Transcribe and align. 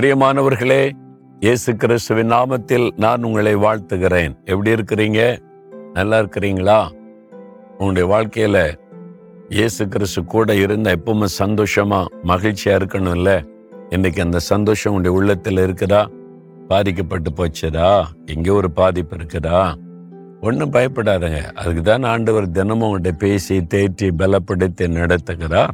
பிரியமானவர்களே 0.00 0.90
இயேசு 1.40 1.76
கிறிஸ்துவின் 1.76 2.30
நாமத்தில் 2.30 2.90
நான் 2.96 3.22
உங்களை 3.22 3.56
வாழ்த்துகிறேன். 3.56 4.44
எப்படி 4.44 4.70
இருக்கிறீங்க? 4.70 5.38
நல்லா 5.92 6.18
இருக்கிறீங்களா? 6.18 6.88
உங்களுடைய 7.78 8.08
வாழ்க்கையில 8.14 8.78
இயேசு 9.48 9.88
கிறிஸ்து 9.88 10.24
கூட 10.24 10.54
இருந்தால் 10.54 10.94
எப்பவுமே 10.94 11.26
சந்தோஷமா 11.38 12.06
மகிழ்ச்சியா 12.24 12.76
இருக்கணும்ல? 12.78 13.46
இன்னைக்கு 13.88 14.22
அந்த 14.22 14.38
சந்தோஷம் 14.38 14.94
உங்களுடைய 14.94 15.24
உள்ளத்தில் 15.24 15.56
இருக்குதா? 15.56 16.06
பாதிக்கப்பட்டு 16.68 17.30
போச்சுதா? 17.30 18.02
எங்கே 18.26 18.50
ஒரு 18.50 18.70
பாதிப்பு 18.70 19.16
இருக்குதா? 19.16 19.74
ஒன்றும் 20.40 20.72
பயப்படாதங்க. 20.72 21.52
அதுக்கு 21.52 21.82
தான் 21.82 22.02
ஆண்டவர் 22.02 22.50
தினமும் 22.50 22.92
உங்கள்கிட்ட 22.92 23.12
பேசி 23.12 23.58
தேற்றி 23.58 24.10
பலப்படுத்தி 24.18 24.80
நடத்துகிறார். 24.80 25.70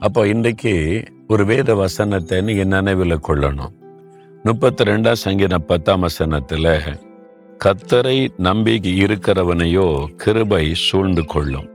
அப்போ 0.00 0.26
இன்றைக்கு 0.26 1.04
ஒரு 1.28 1.44
வேத 1.44 1.74
வசனத்தை 1.74 2.40
நீங்க 2.40 2.64
நினைவில் 2.64 3.24
கொள்ளணும். 3.28 3.72
முப்பத்தி 4.42 4.84
ரெண்டாம் 4.84 5.12
சங்கீதம் 5.12 5.66
பத்தாம் 5.66 6.02
வசனத்துல 6.02 6.78
கத்தரை 7.64 8.28
நம்பி 8.36 8.80
இருக்கிறவனையோ 8.80 10.06
கிருபை 10.16 10.74
சூழ்ந்து 10.74 11.24
கொள்ளும். 11.24 11.68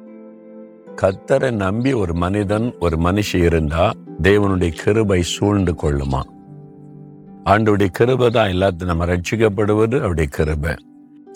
கத்தரை 0.95 1.51
நம்பி 1.51 1.93
ஒரு 1.93 2.13
மனிதன் 2.13 2.75
ஒரு 2.79 2.97
மனுஷி 2.97 3.35
இருந்தா 3.35 3.91
தேவனுடைய 4.21 4.69
கிருபை 4.69 5.23
சூழ்ந்து 5.23 5.75
கொள்ளுமா? 5.83 6.21
ஆண்டுடைய 7.45 7.85
கிருபை 7.85 8.29
தான் 8.29 8.49
எல்லாத்தையும் 8.49 8.85
நம்ம 8.85 9.05
ரட்சிக்கப்படுவது 9.05 9.97
அவருடைய 9.97 10.29
கிருபை. 10.31 10.75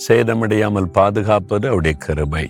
சேதமடையாமல் 0.08 0.86
பாதுகாப்பது 0.86 1.68
அவருடைய 1.68 1.98
கிருபை. 1.98 2.50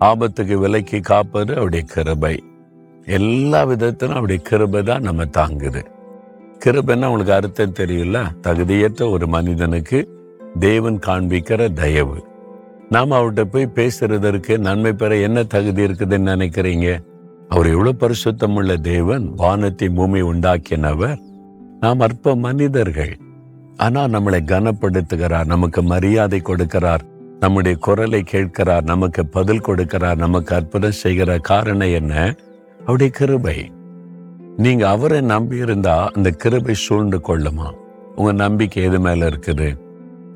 ஆபத்துக்கு 0.00 0.54
விலக்கி 0.54 1.00
காப்பது 1.00 1.54
அவருடைய 1.54 1.84
கிருபை. 1.94 2.42
எல்லா 3.08 3.64
விதத்திலும் 3.64 4.14
அப்படி 4.14 4.36
கிருபை 4.36 4.82
தான் 4.82 5.02
நம்ம 5.02 5.24
தாங்குது. 5.24 5.82
கிருபைன்னா 6.64 7.06
உங்களுக்கு 7.06 7.32
அர்த்தம் 7.32 7.76
தெரியல 7.78 8.18
தகுதியற்ற 8.42 9.10
ஒரு 9.10 9.26
மனிதனுக்கு 9.26 9.98
தேவன் 10.58 10.98
காண்பிக்கிற 11.06 11.72
தயவு. 11.72 12.26
நாம் 12.88 13.10
அவர்கிட்ட 13.10 13.44
போய் 13.44 13.72
பேசுறதற்கு 13.74 14.58
நன்மை 14.58 14.92
பெற 14.92 15.16
என்ன 15.16 15.42
தகுதி 15.42 15.84
இருக்குதுன்னு 15.84 16.30
நினைக்கிறீங்க? 16.34 16.88
அவர் 17.48 17.66
எவ்வளவு 17.66 17.96
பரிசுத்தம் 18.00 18.54
உள்ள 18.54 18.76
தேவன் 18.76 19.34
வானத்தை 19.34 19.88
பூமி 19.88 20.22
உண்டாக்கினவர். 20.22 21.18
நாம் 21.80 22.00
அற்ப 22.00 22.34
மனிதர்கள். 22.36 23.16
ஆனா 23.76 24.04
நம்மளை 24.04 24.40
கனப்படுத்துகிறார் 24.46 25.44
நமக்கு 25.44 25.82
மரியாதை 25.82 26.42
கொடுக்கிறார் 26.44 27.04
நம்முடைய 27.40 27.76
குரலை 27.76 28.22
கேட்கிறார் 28.22 28.84
நமக்கு 28.84 29.26
பதில் 29.26 29.64
கொடுக்கிறார் 29.66 30.16
நமக்கு 30.16 30.54
அற்புதம் 30.54 31.00
செய்கிற 31.02 31.38
காரணம் 31.38 31.92
என்ன? 31.92 32.34
அவருடைய 32.88 33.12
கிருபை. 33.12 33.72
நீங்க 34.56 34.88
அவரை 34.88 35.20
நம்பி 35.20 35.56
இருந்தா 35.56 36.10
அந்த 36.14 36.30
கிருபை 36.30 36.74
சூழ்ந்து 36.74 37.18
கொள்ளுமா? 37.18 37.72
உங்க 38.14 38.32
நம்பிக்கை 38.32 38.82
எது 38.82 39.00
மேல 39.00 39.28
இருக்குது? 39.28 39.78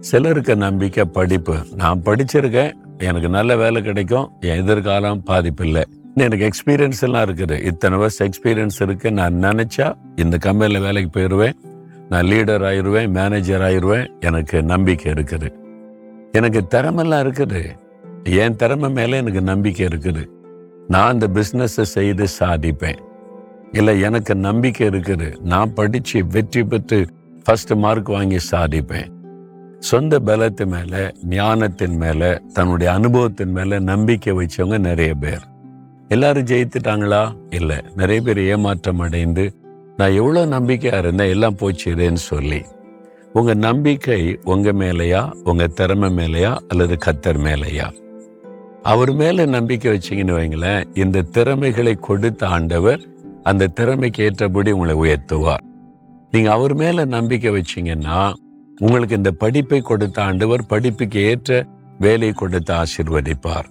சிலருக்கு 0.00 0.56
நம்பிக்கை 0.56 1.04
படிப்பு. 1.04 1.56
நான் 1.74 2.02
படிச்சிருக்கேன். 2.04 2.72
எனக்கு 2.98 3.28
நல்ல 3.28 3.56
வேலை 3.56 3.82
கிடைக்கும். 3.82 4.30
என் 4.40 4.62
எதிர்காலம் 4.62 5.22
பாதிப்பு 5.22 5.64
இல்லை 5.64 5.84
எனக்கு 6.14 6.48
எக்ஸ்பீரியன்ஸ் 6.48 7.00
எல்லாம் 7.00 7.24
இருக்குது. 7.24 7.64
இத்தனை 7.64 7.98
வருஷம் 7.98 8.28
எக்ஸ்பீரியன்ஸ் 8.28 8.78
இருக்கு. 8.80 9.12
நான் 9.12 9.34
நினைச்சா 9.34 9.96
இந்த 10.16 10.36
கம்பெனியில் 10.36 10.80
வேலைக்கு 10.80 11.20
போயிடுவேன் 11.20 11.52
நான் 12.08 12.24
லீடர் 12.24 12.66
ஆயிடுவேன் 12.70 13.08
மேனேஜர் 13.08 13.60
ஆயிடுவேன் 13.60 14.10
எனக்கு 14.20 14.62
நம்பிக்கை 14.62 15.12
இருக்குது. 15.12 15.50
எனக்கு 16.32 16.64
திறமெல்லாம் 16.70 17.24
இருக்குது. 17.26 17.64
என் 18.24 18.56
திறமை 18.56 18.90
மேலே 18.90 19.16
எனக்கு 19.16 19.42
நம்பிக்கை 19.42 19.86
இருக்குது. 19.86 20.40
நான் 20.88 21.08
அந்த 21.08 21.28
பிஸ்னஸை 21.34 21.82
செய்து 21.82 22.26
சாதிப்பேன். 22.40 22.98
இல்லை 23.72 24.00
எனக்கு 24.00 24.34
நம்பிக்கை 24.34 24.86
இருக்குது. 24.86 25.40
நான் 25.40 25.74
படித்து 25.74 26.26
வெற்றி 26.26 26.64
பெற்று 26.64 27.06
ஃபர்ஸ்ட் 27.44 27.72
மார்க் 27.72 28.08
வாங்கி 28.08 28.38
சாதிப்பேன். 28.50 29.06
சொந்த 29.78 30.18
பலத்து 30.18 30.66
மேலே 30.66 31.12
ஞானத்தின் 31.24 31.96
மேலே 31.96 32.38
தன்னுடைய 32.52 32.92
அனுபவத்தின் 32.92 33.50
மேலே 33.50 33.78
நம்பிக்கை 33.78 34.32
வச்சவங்க 34.32 34.78
நிறைய 34.78 35.14
பேர். 35.14 35.40
எல்லாரும் 36.08 36.44
ஜெயித்துட்டாங்களா? 36.44 37.36
இல்லை. 37.50 37.76
நிறைய 37.96 38.22
பேர் 38.22 38.38
ஏமாற்றம் 38.38 38.98
அடைந்து 38.98 39.54
நான் 39.96 40.12
எவ்வளோ 40.12 40.44
நம்பிக்கையாக 40.44 41.02
இருந்தேன் 41.02 41.28
எல்லாம் 41.28 41.56
போச்சுறேன்னு 41.56 42.14
சொல்லி. 42.14 42.62
உங்கள் 43.32 43.56
நம்பிக்கை 43.56 44.38
உங்கள் 44.44 44.74
மேலேயா 44.74 45.32
உங்கள் 45.44 45.72
திறமை 45.72 46.08
மேலேயா 46.08 46.56
அல்லது 46.68 46.98
கத்தர் 47.06 47.40
மேலேயா? 47.40 47.92
அவர் 48.82 49.12
மேல 49.12 49.44
நம்பிக்கை 49.46 49.92
வச்சீங்கன்னு 49.92 50.36
வைங்களேன் 50.38 50.84
இந்த 50.94 51.22
திறமைகளை 51.22 51.94
கொடுத்த 51.94 52.48
ஆண்டவர் 52.48 53.02
அந்த 53.42 53.66
திறமைக்கு 53.66 54.24
ஏற்றபடி 54.24 54.70
உங்களை 54.70 54.94
உயர்த்துவார். 54.94 55.62
நீங்க 56.30 56.50
அவர் 56.50 56.74
மேல 56.74 57.04
நம்பிக்கை 57.04 57.52
வச்சீங்கன்னா 57.52 58.32
உங்களுக்கு 58.78 59.16
இந்த 59.16 59.30
படிப்பை 59.30 59.80
கொடுத்த 59.80 60.22
ஆண்டவர் 60.22 60.66
படிப்புக்கு 60.66 61.20
ஏற்ற 61.20 61.66
வேலையை 61.98 62.32
கொடுத்து 62.32 62.74
ஆசிர்வதிப்பார். 62.74 63.68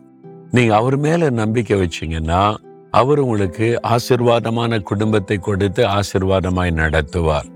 நீங்க 0.52 0.76
அவர் 0.76 0.98
மேல 0.98 1.30
நம்பிக்கை 1.30 1.82
வச்சீங்கன்னா 1.82 2.56
அவர் 2.92 3.20
உங்களுக்கு 3.20 3.80
ஆசிர்வாதமான 3.88 4.82
குடும்பத்தை 4.82 5.38
கொடுத்து 5.38 5.88
ஆசிர்வாதமாய் 5.88 6.80
நடத்துவார். 6.82 7.50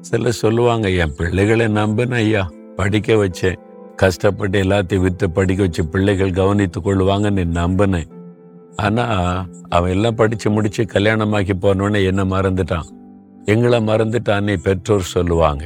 சில 0.00 0.30
சொல்லுவாங்க 0.30 0.88
என் 0.88 1.14
பிள்ளைகளை 1.16 1.66
நம்புன 1.66 2.14
ஐயா 2.14 2.50
படிக்க 2.76 3.14
வச்சேன். 3.14 3.58
கஷ்டப்பட்டு 4.02 4.62
எல்லாத்தையும் 4.62 5.04
விற்று 5.06 5.26
படிக்க 5.30 5.62
வச்சு 5.62 5.82
பிள்ளைகள் 5.86 6.38
கவனித்து 6.40 6.78
கொள்ளுவாங்கன்னு 6.80 7.44
நம்பினேன். 7.60 8.10
ஆனால் 8.76 9.46
அவன் 9.68 9.90
எல்லாம் 9.90 10.18
படித்து 10.20 10.50
முடித்து 10.50 10.82
கல்யாணமாக்கி 10.84 11.54
போனோடனே 11.62 12.00
என்னை 12.10 12.24
மறந்துட்டான். 12.34 12.88
எங்களை 13.44 13.78
மறந்துட்டான்னு 13.86 14.54
பெற்றோர் 14.66 15.12
சொல்லுவாங்க. 15.14 15.64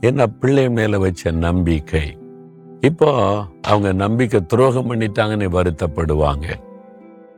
என்ன 0.00 0.26
பிள்ளை 0.26 0.68
மேலே 0.68 0.96
வச்ச 0.96 1.30
நம்பிக்கை. 1.30 2.04
இப்போ 2.80 3.10
அவங்க 3.62 3.92
நம்பிக்கை 4.04 4.40
துரோகம் 4.46 4.88
பண்ணிட்டாங்கன்னு 4.90 5.48
வருத்தப்படுவாங்க. 5.58 6.46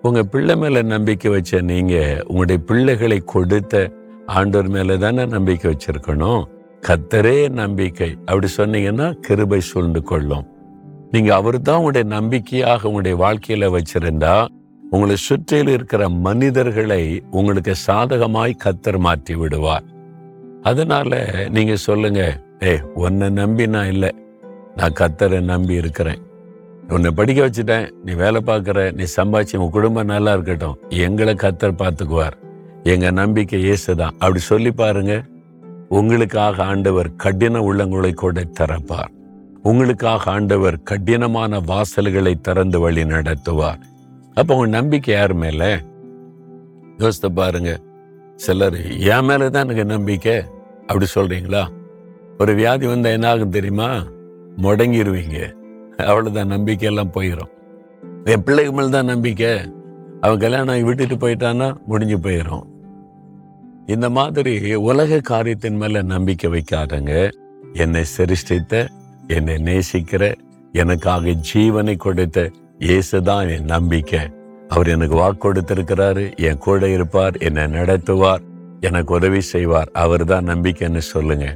உங்கள் 0.03 0.29
பிள்ளை 0.33 0.57
மேலே 0.57 0.83
நம்பிக்கை 0.95 1.31
வச்ச 1.31 1.61
நீங்கள் 1.73 2.23
உங்களுடைய 2.27 2.59
பிள்ளைகளை 2.67 3.19
கொடுத்த 3.35 3.75
ஆண்டோர் 4.39 4.69
மேலே 4.69 4.95
தானே 4.99 5.25
நம்பிக்கை 5.27 5.67
வச்சிருக்கணும்? 5.73 6.43
கத்தரே 6.87 7.49
நம்பிக்கை. 7.49 8.11
அப்படி 8.27 8.49
சொன்னீங்கன்னா 8.57 9.13
கிருபை 9.13 9.61
சூழ்ந்து 9.61 10.03
கொள்ளும். 10.03 10.47
நீங்க 11.11 11.35
அவர் 11.35 11.63
தான் 11.63 11.77
உங்களுடைய 11.77 12.09
நம்பிக்கையாக 12.09 12.89
உங்களுடைய 12.89 13.17
வாழ்க்கையில 13.25 13.69
வச்சிருந்தா 13.77 14.47
உங்களை 14.93 15.17
சுற்றில் 15.17 15.69
இருக்கிற 15.69 16.09
மனிதர்களை 16.09 17.23
உங்களுக்கு 17.31 17.75
சாதகமாய் 17.87 18.61
கத்தர் 18.65 18.99
மாற்றி 18.99 19.35
விடுவார். 19.35 19.85
அதனால 20.63 21.19
நீங்க 21.51 21.77
சொல்லுங்க 21.77 22.41
ஏ 22.63 22.81
உன்னை 22.95 23.29
நம்பி 23.29 23.67
நான் 23.67 23.87
இல்லை. 23.87 24.11
நான் 24.77 24.97
கத்தரை 25.01 25.41
நம்பி 25.41 25.75
இருக்கிறேன். 25.75 26.21
உன்னை 26.89 27.11
படிக்க 27.11 27.47
வச்சுட்டேன். 27.47 27.89
நீ 28.05 28.13
வேலை 28.13 28.41
பார்க்குற 28.47 28.93
நீ 28.93 29.05
சம்பாதிச்சு 29.17 29.57
உன் 29.57 29.71
குடும்பம் 29.71 30.07
நல்லா 30.07 30.33
இருக்கட்டும். 30.33 30.79
எங்களை 30.89 31.35
கத்தர் 31.35 31.81
பார்த்துக்குவார். 31.83 32.37
எங்க 32.83 33.11
நம்பிக்கை 33.11 33.59
இயேசுதான். 33.65 34.17
அப்படி 34.19 34.39
சொல்லி 34.39 34.71
பாருங்க. 34.71 35.15
உங்களுக்காக 35.91 36.65
ஆண்டவர் 36.65 37.17
கடின 37.17 37.61
உள்ளங்களை 37.61 38.15
கூட 38.15 38.41
திறப்பார். 38.61 39.13
உங்களுக்காக 39.63 40.31
ஆண்டவர் 40.31 40.83
கடினமான 40.83 41.61
வாசல்களை 41.61 42.41
திறந்து 42.41 42.81
வழி 42.81 43.03
நடத்துவார். 43.05 43.81
அப்ப 44.35 44.55
உங்க 44.55 44.67
நம்பிக்கை 44.67 45.15
யார் 45.15 45.35
மேல? 45.35 45.81
யோசித்து 46.99 47.33
பாருங்க. 47.33 47.81
சிலர் 48.37 48.79
என் 48.99 49.29
மேலதான் 49.29 49.65
எனக்கு 49.65 49.85
நம்பிக்கை? 49.85 50.37
அப்படி 50.81 51.07
சொல்றீங்களா? 51.15 51.63
ஒரு 52.39 52.55
வியாதி 52.55 52.87
வந்தா 52.87 53.09
என்ன 53.09 53.29
ஆகும் 53.29 53.51
தெரியுமா? 53.51 53.91
முடங்கிடுவீங்க 54.63 55.39
அவ்வளவுதான் 55.97 56.47
நம்பிக்கை 56.47 56.89
எல்லாம் 56.89 57.15
போயிடும் 57.15 57.51
என் 58.25 58.43
பிள்ளைக்கு 58.43 58.73
மேல 58.73 58.89
தான் 58.89 59.05
நம்பிக்கை. 59.05 59.53
அவன் 60.21 60.39
கல்யாணம் 60.39 60.85
விட்டுட்டு 60.85 61.17
போயிட்டான்னா 61.17 61.69
முடிஞ்சு 61.87 62.19
போயிடும் 62.19 62.65
இந்த 63.95 64.07
மாதிரி 64.17 64.75
உலக 64.89 65.21
காரியத்தின் 65.31 65.77
மேல 65.77 66.03
நம்பிக்கை 66.03 66.49
வைக்காதங்க. 66.51 67.13
என்னை 67.73 68.03
சிருஷ்டித்த 68.17 68.75
என்னை 69.37 69.57
நேசிக்கிற 69.69 70.25
எனக்காக 70.73 71.35
ஜீவனை 71.51 71.95
கொடுத்த 71.97 72.51
இயேசுதான் 72.79 73.49
என் 73.55 73.71
நம்பிக்கை. 73.75 74.23
அவர் 74.69 74.89
எனக்கு 74.89 75.17
வாக்கு 75.17 75.41
கொடுத்திருக்கிறாரு 75.45 76.25
என் 76.49 76.63
கூட 76.67 76.89
இருப்பார் 76.89 77.37
என்னை 77.47 77.65
நடத்துவார் 77.79 78.45
எனக்கு 78.81 79.15
உதவி 79.15 79.41
செய்வார். 79.41 79.91
அவர் 80.05 80.25
தான் 80.25 80.49
நம்பிக்கைன்னு 80.49 81.03
சொல்லுங்க. 81.15 81.47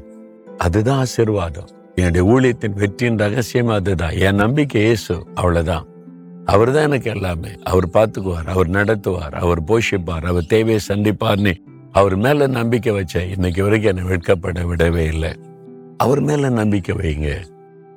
அதுதான் 0.59 1.03
ஆசீர்வாதம். 1.05 1.69
என்னுடைய 1.95 2.25
ஊழியத்தின் 2.33 2.79
வெற்றியின் 2.83 3.21
ரகசியம் 3.25 3.75
அதுதான். 3.79 4.17
என் 4.27 4.41
நம்பிக்கை 4.45 4.83
இயேசு 4.83 5.15
அவ்வளவுதான். 5.35 5.87
அவர் 6.45 6.73
தான் 6.73 6.83
எனக்கு 6.83 7.11
எல்லாமே. 7.11 7.53
அவர் 7.63 7.89
பார்த்துக்குவார் 7.89 8.51
அவர் 8.55 8.71
நடத்துவார் 8.71 9.37
அவர் 9.43 9.63
போஷிப்பார் 9.65 10.27
அவர் 10.33 10.51
தேவையை 10.55 10.81
சந்திப்பார்னு 10.89 11.55
அவர் 11.95 12.17
மேல 12.17 12.47
நம்பிக்கை 12.47 12.93
வச்சேன் 12.95 13.31
இன்னைக்கு 13.31 13.63
வரைக்கும் 13.63 13.97
என்னை 13.97 14.11
வெட்கப்பட 14.13 14.61
விடவே 14.71 14.97
இல்லை. 14.97 15.33
அவர் 15.97 16.21
மேல 16.21 16.49
நம்பிக்கை 16.49 16.95
வைங்க. 16.95 17.29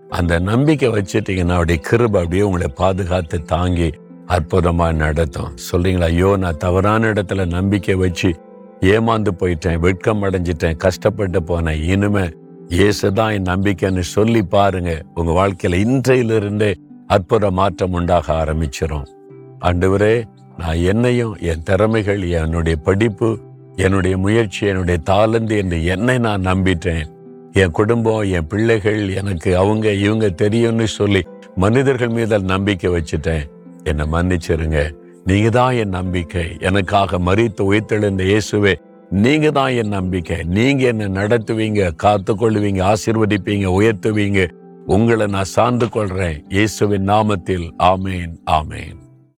அந்த 0.10 0.40
நம்பிக்கை 0.40 0.90
வச்சுட்டீங்கன்னா 0.90 1.50
அவருடைய 1.50 1.82
கிருப 1.90 2.04
அப்படியே 2.04 2.42
உங்களை 2.42 2.68
பாதுகாத்து 2.68 3.42
தாங்கி 3.42 3.90
அற்புதமா 4.28 4.94
நடத்தும். 4.94 5.56
சொல்றீங்களா? 5.72 6.02
ஐயோ 6.02 6.38
நான் 6.38 6.58
தவறான 6.58 7.08
இடத்துல 7.08 7.48
நம்பிக்கை 7.48 7.96
வச்சு 7.96 8.36
ஏமாந்து 8.80 9.28
போயிட்டேன் 9.40 9.80
வெட்கம் 9.80 10.24
அடைஞ்சிட்டேன் 10.24 10.78
கஷ்டப்பட்டு 10.78 11.40
போனேன். 11.40 11.84
இனிமே 11.84 12.26
இயேசுதான் 12.70 13.34
என் 13.34 13.50
நம்பிக்கைன்னு 13.54 14.00
சொல்லி 14.00 14.44
பாருங்க. 14.44 15.02
உங்க 15.16 15.48
வாழ்க்கையில 15.48 15.82
இன்றையிலிருந்தே 15.88 16.74
அற்புத 17.08 17.52
மாற்றம் 17.52 17.94
உண்டாக 17.94 18.34
ஆரம்பிச்சிடும் 18.34 19.06
ஆண்டவரே 19.62 20.24
நான் 20.58 20.76
என்னையும் 20.76 21.38
என் 21.40 21.64
திறமைகள் 21.64 22.22
என்னுடைய 22.22 22.78
படிப்பு 22.78 23.30
என்னுடைய 23.78 24.18
முயற்சி 24.18 24.68
என்னுடைய 24.68 25.00
தாளந்து 25.10 25.58
என்று 25.58 25.86
என்னை 25.86 26.18
நான் 26.18 26.46
நம்பிட்டேன். 26.46 27.06
என் 27.52 27.72
குடும்பம் 27.72 28.32
என் 28.32 28.48
பிள்ளைகள் 28.48 29.02
எனக்கு 29.14 29.58
அவங்க 29.58 29.92
இவங்க 30.06 30.30
தெரியும்னு 30.30 30.88
சொல்லி 30.88 31.22
மனிதர்கள் 31.56 32.10
மீது 32.10 32.40
நம்பிக்கை 32.40 32.92
வச்சுட்டேன். 32.92 33.46
என்னை 33.84 34.06
மன்னிச்சிருங்க. 34.12 34.80
நீங்க 35.26 35.50
தான் 35.50 35.74
என் 35.74 35.96
நம்பிக்கை. 36.00 36.48
எனக்காக 36.60 37.20
மறித்து 37.20 37.64
உயிர்த்தெழுந்த 37.70 38.24
இயேசுவே 38.32 38.74
நீங்க 39.10 39.52
தான் 39.52 39.72
என் 39.72 39.88
நம்பிக்கை. 39.88 40.38
நீங்க 40.58 40.86
என்னை 40.86 41.06
நடத்துவீங்க 41.06 41.96
காத்து 41.96 42.34
கொள்ளுவீங்க 42.34 42.82
ஆசீர்வதிப்பீங்க 42.92 43.68
உயர்த்துவீங்க. 43.80 44.42
உங்களை 44.86 45.28
நான் 45.28 45.54
சார்ந்து 45.56 45.86
கொள்றேன். 45.86 46.38
இயேசுவின் 46.50 47.10
நாமத்தில். 47.10 47.68
ஆமேன் 47.84 48.34
ஆமேன். 48.52 48.97